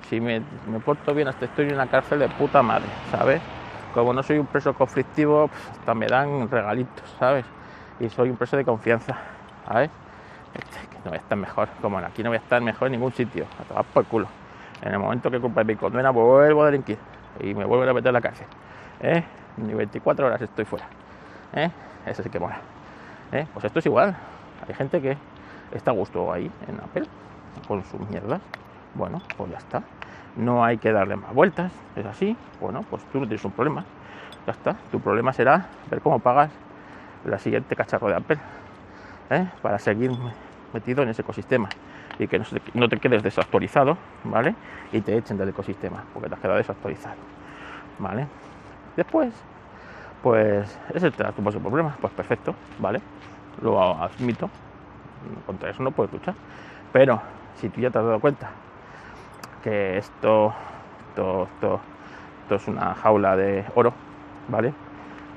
[0.09, 3.41] Si me, me porto bien, hasta estoy en una cárcel de puta madre, ¿sabes?
[3.93, 7.45] Como no soy un preso conflictivo, pues, hasta me dan regalitos, ¿sabes?
[8.01, 9.17] Y soy un preso de confianza,
[9.67, 9.91] ¿sabes?
[10.55, 13.13] Este, no voy a estar mejor, como aquí no voy a estar mejor en ningún
[13.13, 14.29] sitio, a tomar por culo.
[14.83, 16.99] En el momento que culpa mi condena, vuelvo a delinquir
[17.41, 18.47] y me vuelven a meter en la cárcel.
[19.01, 19.25] ¿eh?
[19.57, 20.87] Ni 24 horas estoy fuera.
[21.55, 21.71] ¿eh?
[22.07, 22.59] Eso sí que mola.
[23.33, 23.47] ¿eh?
[23.53, 24.15] Pues esto es igual.
[24.67, 25.17] Hay gente que
[25.75, 27.05] está a gusto ahí en Apple
[27.67, 28.41] con sus mierdas.
[28.95, 29.83] Bueno, pues ya está.
[30.37, 31.73] No hay que darle más vueltas.
[31.97, 32.37] Es así.
[32.61, 33.85] Bueno, pues tú no tienes un problema.
[34.47, 34.77] Ya está.
[34.91, 36.51] Tu problema será ver cómo pagas
[37.25, 38.39] la siguiente cacharro de Apple.
[39.31, 39.47] ¿eh?
[39.63, 40.11] Para seguir
[40.73, 41.69] metido en ese ecosistema
[42.19, 42.41] y que
[42.75, 44.55] no, te quedes desactualizado, ¿vale?
[44.93, 47.17] Y te echen del ecosistema porque te has quedado desactualizado,
[47.99, 48.27] ¿vale?
[48.97, 49.33] Después,
[50.23, 53.01] pues ese te tu problema, pues perfecto, ¿vale?
[53.63, 54.49] Lo admito,
[55.47, 56.35] contra eso no puedes luchar,
[56.93, 57.21] pero
[57.57, 58.51] si tú ya te has dado cuenta
[59.63, 60.55] que esto,
[61.09, 61.81] esto, esto,
[62.43, 63.93] esto es una jaula de oro,
[64.49, 64.73] ¿vale?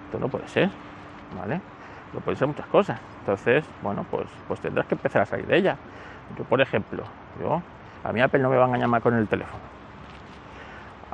[0.06, 0.70] Esto no puede ser,
[1.38, 1.62] ¿vale?
[2.14, 3.00] No pueden ser muchas cosas.
[3.20, 5.78] Entonces, bueno, pues, pues tendrás que empezar a salir de ella.
[6.38, 7.04] Yo, por ejemplo,
[7.40, 7.62] yo,
[8.04, 9.62] a mí Apple no me va a más con el teléfono.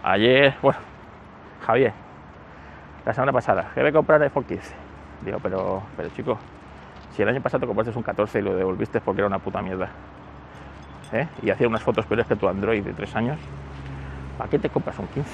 [0.03, 0.79] Ayer, bueno,
[1.65, 1.93] Javier,
[3.05, 4.75] la semana pasada, que voy a comprar iPhone 15.
[5.21, 6.37] Digo, pero, pero chico,
[7.15, 9.61] si el año pasado te compraste un 14 y lo devolviste porque era una puta
[9.61, 9.89] mierda.
[11.11, 11.27] ¿eh?
[11.43, 13.39] Y hacía unas fotos peores que tu Android de 3 años,
[14.37, 15.29] ¿para qué te compras un 15?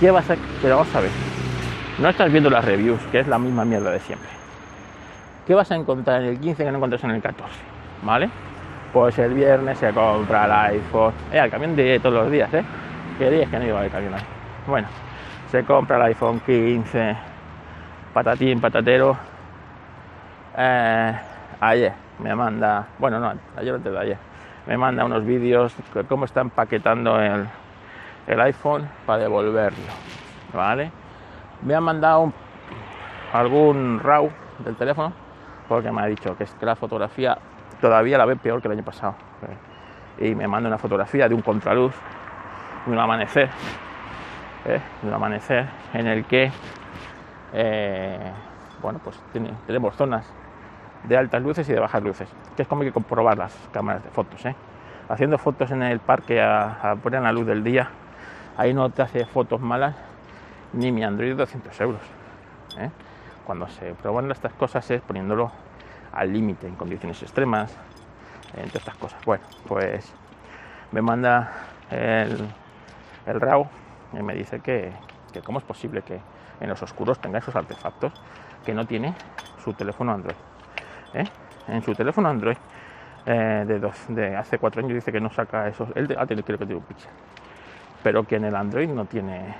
[0.00, 0.36] ¿Qué vas a...?
[0.62, 1.10] Pero vamos a ver.
[1.98, 4.28] No estás viendo las reviews, que es la misma mierda de siempre.
[5.46, 7.54] ¿Qué vas a encontrar en el 15 que no encuentras en el 14?
[8.02, 8.30] ¿Vale?
[8.92, 11.12] Pues el viernes se compra el iPhone.
[11.32, 12.64] Eh, el camión de todos los días, ¿eh?
[13.18, 14.22] ¿Qué días que no iba el camión ahí?
[14.66, 14.88] Bueno,
[15.50, 17.16] se compra el iPhone 15,
[18.12, 19.16] patatín, patatero.
[20.58, 21.14] Eh,
[21.60, 24.18] ayer me manda, bueno, no, ayer antes de ayer,
[24.66, 27.46] me manda unos vídeos de cómo está empaquetando el,
[28.26, 29.84] el iPhone para devolverlo,
[30.54, 30.90] ¿vale?
[31.62, 32.32] Me ha mandado
[33.34, 35.12] algún RAW del teléfono
[35.68, 37.36] porque me ha dicho que es que la fotografía
[37.80, 39.14] todavía la ve peor que el año pasado.
[40.18, 41.94] Y me manda una fotografía de un contraluz,
[42.86, 43.50] de un amanecer,
[44.64, 44.80] ¿eh?
[45.02, 46.50] un amanecer en el que,
[47.52, 48.32] eh,
[48.80, 49.20] bueno, pues
[49.66, 50.32] tenemos zonas
[51.06, 54.02] de altas luces y de bajas luces, que es como hay que comprobar las cámaras
[54.04, 54.44] de fotos.
[54.44, 54.54] ¿eh?
[55.08, 57.88] Haciendo fotos en el parque a, a poner la luz del día,
[58.56, 59.94] ahí no te hace fotos malas
[60.72, 62.00] ni mi Android de 200 euros.
[62.78, 62.90] ¿eh?
[63.44, 65.52] Cuando se prueban estas cosas es poniéndolo
[66.12, 67.76] al límite, en condiciones extremas,
[68.56, 69.18] entre estas cosas.
[69.24, 70.12] Bueno, pues
[70.92, 71.52] me manda
[71.90, 72.48] el,
[73.26, 73.66] el RAW
[74.12, 74.92] y me dice que,
[75.32, 76.20] que cómo es posible que
[76.60, 78.12] en los oscuros tenga esos artefactos
[78.64, 79.14] que no tiene
[79.62, 80.36] su teléfono Android.
[81.14, 81.24] ¿Eh?
[81.68, 82.56] En su teléfono Android
[83.26, 85.88] eh, de, dos- de hace cuatro años dice que no saca esos.
[85.94, 87.10] Él ah, un pixel.
[88.02, 89.54] Pero que en el Android no tiene.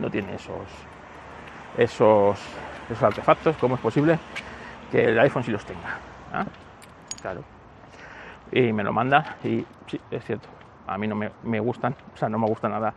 [0.00, 0.56] No tiene esos.
[1.76, 2.40] Esos,
[2.90, 3.56] esos artefactos.
[3.58, 4.18] ¿Cómo es posible
[4.90, 5.98] que el iPhone sí los tenga?
[6.32, 6.44] ¿Ah?
[7.20, 7.42] Claro.
[8.52, 10.48] Y me lo manda y sí, es cierto.
[10.86, 12.92] A mí no me, me gustan, o sea, no me gusta nada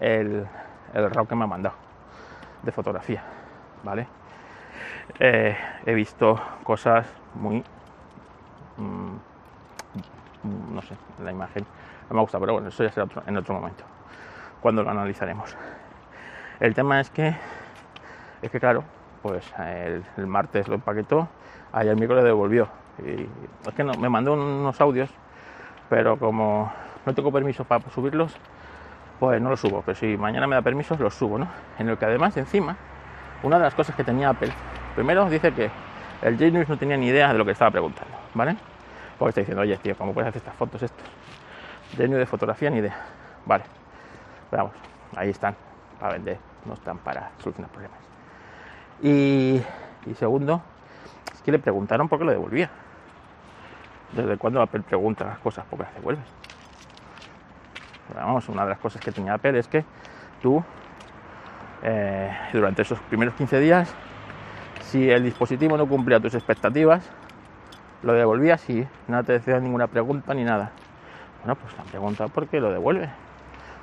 [0.00, 0.46] el,
[0.94, 1.76] el RAW que me ha mandado
[2.62, 3.22] de fotografía,
[3.84, 4.06] ¿vale?
[5.20, 7.64] Eh, he visto cosas muy
[8.76, 9.16] mm,
[10.42, 11.64] mm, no sé, la imagen
[12.10, 13.84] no me gusta, pero bueno, eso ya será otro- en otro momento,
[14.62, 15.54] cuando lo analizaremos.
[16.60, 17.34] El tema es que,
[18.42, 18.82] es que claro,
[19.22, 21.28] pues el, martes lo empaquetó,
[21.72, 22.68] ayer el miércoles lo devolvió.
[22.98, 23.26] Y
[23.68, 25.10] es que no, me mandó unos audios,
[25.90, 26.72] pero como
[27.06, 28.36] no tengo permiso para subirlos,
[29.20, 29.82] pues no los subo.
[29.84, 31.48] Pero si mañana me da permiso, los subo, ¿no?
[31.78, 32.76] En el que además, encima,
[33.42, 34.50] una de las cosas que tenía Apple,
[34.98, 35.70] primero dice que
[36.22, 38.56] el Genius no tenía ni idea de lo que estaba preguntando, ¿vale?
[39.16, 41.06] Porque está diciendo, oye, tío, ¿cómo puedes hacer estas fotos estos?
[41.96, 42.96] Genius de fotografía, ni idea.
[43.46, 43.62] Vale,
[44.50, 44.72] vamos,
[45.14, 45.54] ahí están,
[46.00, 48.00] para vender, no están para solucionar problemas.
[49.00, 49.62] Y,
[50.04, 50.62] y segundo,
[51.32, 52.68] es que le preguntaron por qué lo devolvía.
[54.10, 56.22] ¿Desde cuándo Apple pregunta las cosas por qué las devuelve?
[58.08, 59.84] Pero vamos, una de las cosas que tenía Apple es que
[60.42, 60.60] tú
[61.84, 63.94] eh, durante esos primeros 15 días,
[64.88, 67.06] si el dispositivo no cumplía tus expectativas,
[68.02, 70.72] lo devolvías y no te decía ninguna pregunta ni nada.
[71.40, 73.10] Bueno, pues la pregunta por qué lo devuelve.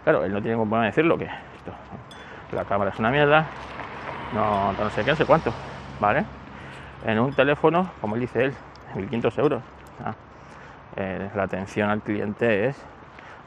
[0.03, 1.71] Claro, él no tiene como decirlo que esto,
[2.53, 3.45] la cámara es una mierda,
[4.33, 5.53] no, no sé qué, no sé cuánto,
[5.99, 6.25] ¿vale?
[7.05, 8.53] En un teléfono, como él dice él,
[8.95, 9.63] 1.500 euros.
[10.03, 10.15] Ah,
[10.95, 12.83] eh, la atención al cliente es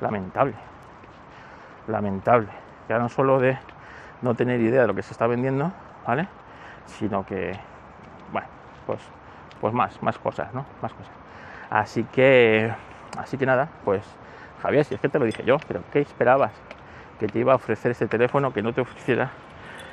[0.01, 0.55] lamentable,
[1.89, 2.49] lamentable.
[2.89, 3.59] Ya no solo de
[4.23, 5.73] no tener idea de lo que se está vendiendo,
[6.07, 6.29] ¿vale?
[6.89, 7.57] Sino que,
[8.33, 8.49] bueno,
[8.87, 9.01] pues,
[9.61, 10.67] pues más, más cosas, ¿no?
[10.83, 11.13] Más cosas.
[11.71, 12.73] Así que,
[13.17, 14.03] así que nada, pues
[14.63, 16.53] Javier, si es que te lo dije yo, pero ¿qué esperabas?
[17.21, 19.31] Que te iba a ofrecer este teléfono que no te ofreciera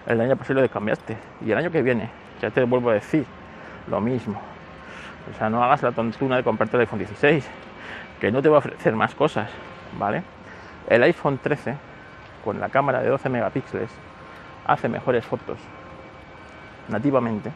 [0.08, 1.17] el año pasado lo cambiaste.
[1.45, 2.10] Y el año que viene,
[2.41, 3.25] ya te vuelvo a decir,
[3.88, 4.39] lo mismo.
[5.31, 7.49] O sea, no hagas la tontuna de comprarte el iPhone 16,
[8.19, 9.49] que no te va a ofrecer más cosas,
[9.97, 10.21] ¿vale?
[10.88, 11.75] El iPhone 13,
[12.43, 13.89] con la cámara de 12 megapíxeles,
[14.65, 15.58] hace mejores fotos
[16.89, 17.51] nativamente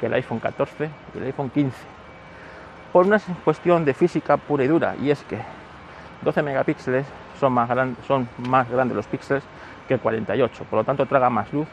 [0.00, 1.76] que el iPhone 14 y el iPhone 15.
[2.92, 5.38] Por una cuestión de física pura y dura, y es que
[6.22, 7.06] 12 megapíxeles
[7.38, 7.68] son más,
[8.06, 9.44] son más grandes los píxeles
[9.88, 11.68] que 48, por lo tanto traga más luz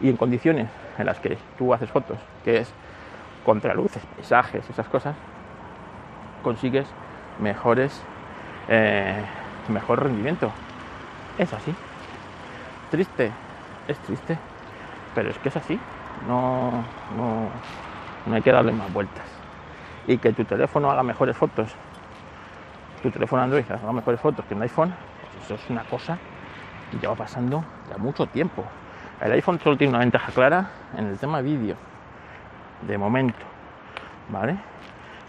[0.00, 2.72] y en condiciones en las que tú haces fotos, que es
[3.44, 5.16] contraluces, paisajes, esas cosas,
[6.42, 6.86] consigues
[7.40, 8.02] mejores,
[8.68, 9.22] eh,
[9.68, 10.50] mejor rendimiento.
[11.38, 11.74] Es así.
[12.90, 13.32] Triste,
[13.88, 14.38] es triste,
[15.14, 15.78] pero es que es así.
[16.26, 16.70] No,
[17.16, 17.48] no,
[18.26, 19.24] no hay que darle más vueltas.
[20.06, 21.74] Y que tu teléfono haga mejores fotos,
[23.02, 26.18] tu teléfono Android haga mejores fotos que un iPhone, pues eso es una cosa
[26.90, 28.64] que lleva pasando ya mucho tiempo.
[29.20, 31.76] El iPhone solo tiene una ventaja clara en el tema vídeo,
[32.82, 33.38] de momento,
[34.28, 34.56] ¿vale?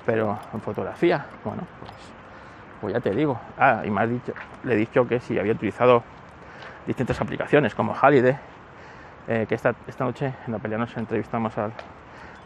[0.05, 1.91] Pero en fotografía, bueno, pues,
[2.81, 3.39] pues ya te digo.
[3.57, 6.03] Ah, y me dicho, le he dicho que si había utilizado
[6.87, 8.37] distintas aplicaciones como Holiday,
[9.27, 11.73] eh, que esta, esta noche en la pelea nos entrevistamos al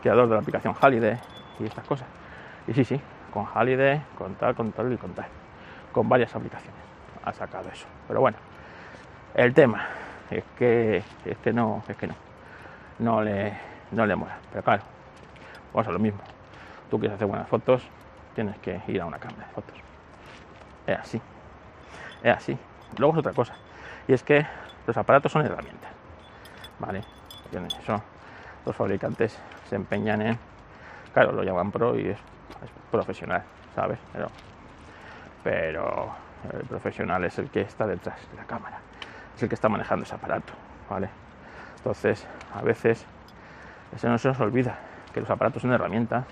[0.01, 1.17] creador de la aplicación Holiday
[1.59, 2.07] y estas cosas.
[2.67, 2.99] Y sí, sí,
[3.31, 5.27] con Holiday, con tal, con tal y con tal.
[5.91, 6.87] Con varias aplicaciones
[7.23, 7.87] ha sacado eso.
[8.07, 8.37] Pero bueno,
[9.35, 9.85] el tema
[10.29, 12.15] es que, es no, es que no.
[12.99, 13.53] No le,
[13.91, 14.37] no le mola.
[14.51, 14.83] Pero claro,
[15.73, 16.19] vamos a lo mismo.
[16.89, 17.83] Tú quieres hacer buenas fotos,
[18.33, 19.77] tienes que ir a una cámara de fotos.
[20.87, 21.21] Es así.
[22.23, 22.57] Es así.
[22.97, 23.53] Luego es otra cosa.
[24.07, 24.45] Y es que
[24.85, 25.96] los aparatos son herramientas.
[26.79, 27.01] ¿Vale?
[27.81, 28.01] Eso,
[28.65, 29.37] los fabricantes
[29.69, 30.39] se empeñan en.
[31.13, 32.17] Claro, lo llaman pro y es,
[32.91, 33.43] profesional,
[33.75, 33.97] ¿sabes?
[34.13, 34.29] Pero,
[35.43, 36.15] pero
[36.53, 38.79] el profesional es el que está detrás de la cámara,
[39.35, 40.53] es el que está manejando ese aparato,
[40.89, 41.09] ¿vale?
[41.77, 43.05] Entonces, a veces,
[43.95, 44.77] eso no se nos olvida,
[45.13, 46.25] que los aparatos son herramientas,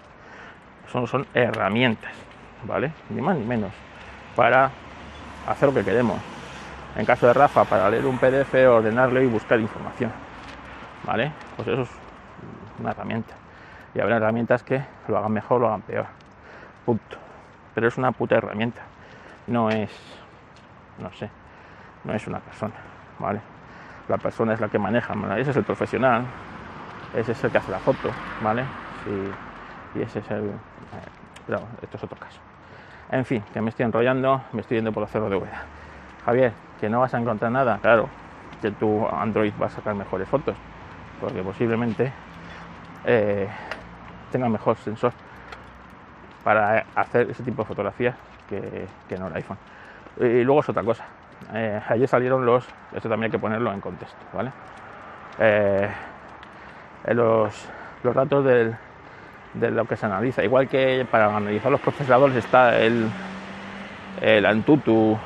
[0.92, 2.12] son, son herramientas,
[2.64, 2.92] ¿vale?
[3.10, 3.72] Ni más ni menos,
[4.36, 4.72] para
[5.48, 6.20] hacer lo que queremos.
[6.96, 10.12] En caso de Rafa, para leer un PDF, ordenarlo y buscar información,
[11.06, 11.32] ¿vale?
[11.56, 11.90] Pues eso es
[12.80, 13.34] una herramienta.
[13.94, 16.06] Y habrá herramientas que lo hagan mejor, lo hagan peor.
[16.86, 17.18] Punto.
[17.74, 18.82] Pero es una puta herramienta.
[19.48, 19.92] No es,
[21.00, 21.30] no sé,
[22.04, 22.74] no es una persona,
[23.20, 23.40] ¿vale?
[24.08, 26.24] La persona es la que maneja, ese es el profesional,
[27.16, 28.10] ese es el que hace la foto,
[28.42, 28.64] ¿vale?
[29.06, 30.46] Y, ese es el...
[30.46, 30.52] Eh,
[31.46, 32.40] pero esto es otro caso.
[33.12, 35.64] En fin, que me estoy enrollando, me estoy yendo por los cerros de Úbeda.
[36.26, 38.10] Javier, que no vas a encontrar nada, claro,
[38.62, 40.56] que tu Android va a sacar mejores fotos,
[41.20, 42.12] porque posiblemente
[43.06, 43.48] eh,
[44.32, 45.14] tenga mejor sensor
[46.44, 48.16] para hacer ese tipo de fotografías
[48.48, 49.58] que, que no el iPhone.
[50.20, 51.06] Y luego es otra cosa.
[51.54, 54.52] Eh, ayer salieron los, esto también hay que ponerlo en contexto, ¿vale?
[55.40, 55.90] Eh,
[57.08, 57.70] los,
[58.04, 58.76] los datos del,
[59.54, 60.44] de lo que se analiza.
[60.44, 63.10] Igual que para analizar los procesadores está el,
[64.22, 65.18] el Antutu,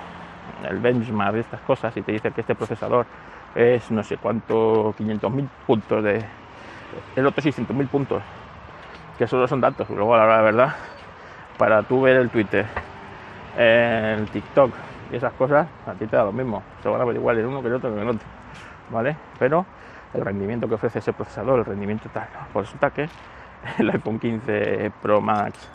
[0.67, 3.05] el benchmark, estas cosas, y te dice que este procesador
[3.55, 6.25] es no sé cuánto, 500.000 puntos de...
[7.15, 8.21] El otro 600.000 puntos,
[9.17, 9.89] que solo son datos.
[9.89, 10.75] Luego, la verdad,
[11.57, 12.65] para tú ver el Twitter,
[13.57, 14.71] el TikTok
[15.11, 16.63] y esas cosas, a ti te da lo mismo.
[16.81, 18.27] Se van a ver igual en uno que el otro que el otro.
[18.89, 19.15] ¿Vale?
[19.37, 19.65] Pero
[20.13, 22.27] el rendimiento que ofrece ese procesador, el rendimiento tal.
[22.51, 23.09] Por resulta que
[23.77, 25.69] el iPhone 15 Pro Max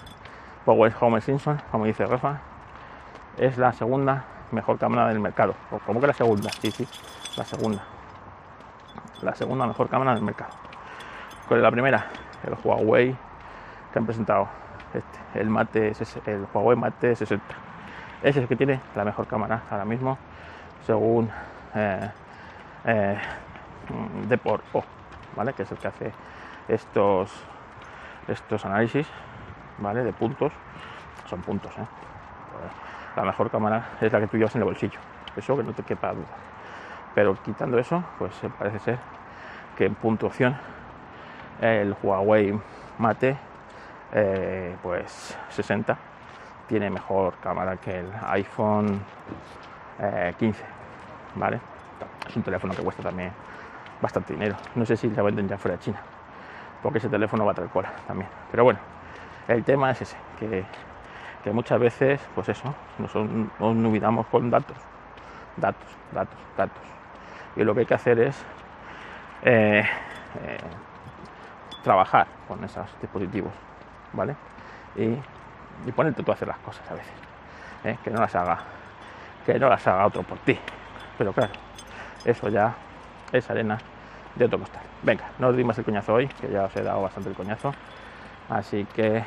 [0.65, 2.41] Power Homer Simpson, como dice Rafa,
[3.37, 5.55] es la segunda mejor cámara del mercado.
[5.71, 6.89] O como que la segunda, sí, sí,
[7.37, 7.83] la segunda.
[9.23, 10.53] La segunda mejor cámara del mercado.
[11.49, 12.07] ¿Cuál es la primera?
[12.44, 13.16] El Huawei
[13.92, 14.49] que han presentado.
[14.92, 15.92] Este, el Mate,
[16.27, 17.44] el Huawei Mate 60.
[18.20, 20.16] Ese es el que tiene la mejor cámara ahora mismo,
[20.87, 21.31] según
[21.75, 22.11] eh,
[22.85, 23.18] eh,
[25.37, 25.53] ¿vale?
[25.53, 26.12] Que es el que hace
[26.68, 27.31] estos
[28.29, 29.07] estos análisis,
[29.79, 30.03] ¿vale?
[30.05, 30.53] De puntos,
[31.29, 31.87] son puntos, ¿eh?
[33.16, 34.99] La mejor cámara es la que tú llevas en el bolsillo,
[35.37, 36.54] eso que no te quepa duda.
[37.14, 38.98] Pero quitando eso, pues parece ser
[39.77, 40.57] que en puntuación
[41.61, 42.59] el Huawei
[42.98, 43.37] Mate
[44.12, 45.96] eh, pues 60
[46.68, 49.00] tiene mejor cámara que el iPhone
[50.38, 50.66] 15, eh,
[51.35, 51.61] ¿vale?
[52.29, 53.33] Es un teléfono que cuesta también
[54.00, 54.57] bastante dinero.
[54.74, 56.00] No sé si se venden ya fuera de China,
[56.83, 58.29] porque ese teléfono va a traer cola también.
[58.50, 58.79] Pero bueno,
[59.48, 60.64] el tema es ese, que,
[61.53, 64.77] muchas veces, pues eso, nos, olvidamos con datos,
[65.57, 66.83] datos, datos, datos.
[67.57, 68.45] Y lo que hay que hacer es
[69.43, 69.85] eh,
[70.43, 70.59] eh,
[71.83, 73.53] trabajar con esos dispositivos,
[74.12, 74.35] ¿vale?
[74.97, 75.17] Y,
[75.93, 77.12] ponerte tú a hacer las cosas a veces,
[77.85, 77.99] ¿eh?
[78.03, 78.59] que no las haga,
[79.45, 80.59] que no las haga otro por ti.
[81.19, 81.53] Pero claro,
[82.25, 82.75] eso ya
[83.33, 83.79] es arena
[84.35, 84.83] de otro costal.
[85.03, 87.37] Venga, no os di más el coñazo hoy, que ya os he dado bastante el
[87.37, 87.75] coñazo.
[88.49, 89.23] Así que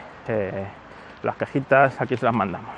[1.21, 2.75] las cajitas aquí se las mandamos.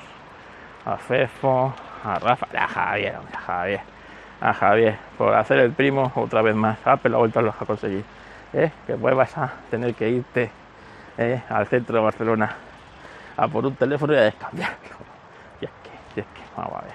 [0.86, 3.99] A Fefo, a Rafa, a Javier, a Javier
[4.42, 6.78] a Javier por hacer el primo otra vez más.
[6.86, 8.04] Apple la vuelta a conseguir.
[8.54, 8.72] ¿eh?
[8.88, 10.52] Que vuelvas a tener que irte
[11.18, 11.42] ¿eh?
[11.50, 12.56] al centro de Barcelona
[13.38, 14.78] a por un teléfono y a descambiarlo.
[15.62, 16.94] Y es que, y es que, vamos a ver.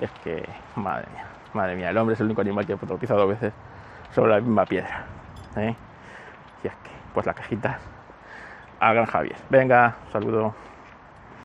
[0.00, 1.24] Es que, madre mía,
[1.54, 3.52] madre mía, el hombre es el único animal que tropieza dos veces
[4.14, 5.04] sobre la misma piedra.
[5.56, 5.74] ¿eh?
[6.62, 7.78] Y es que, pues las cajitas
[8.80, 9.36] hagan Javier.
[9.50, 10.54] Venga, saludo.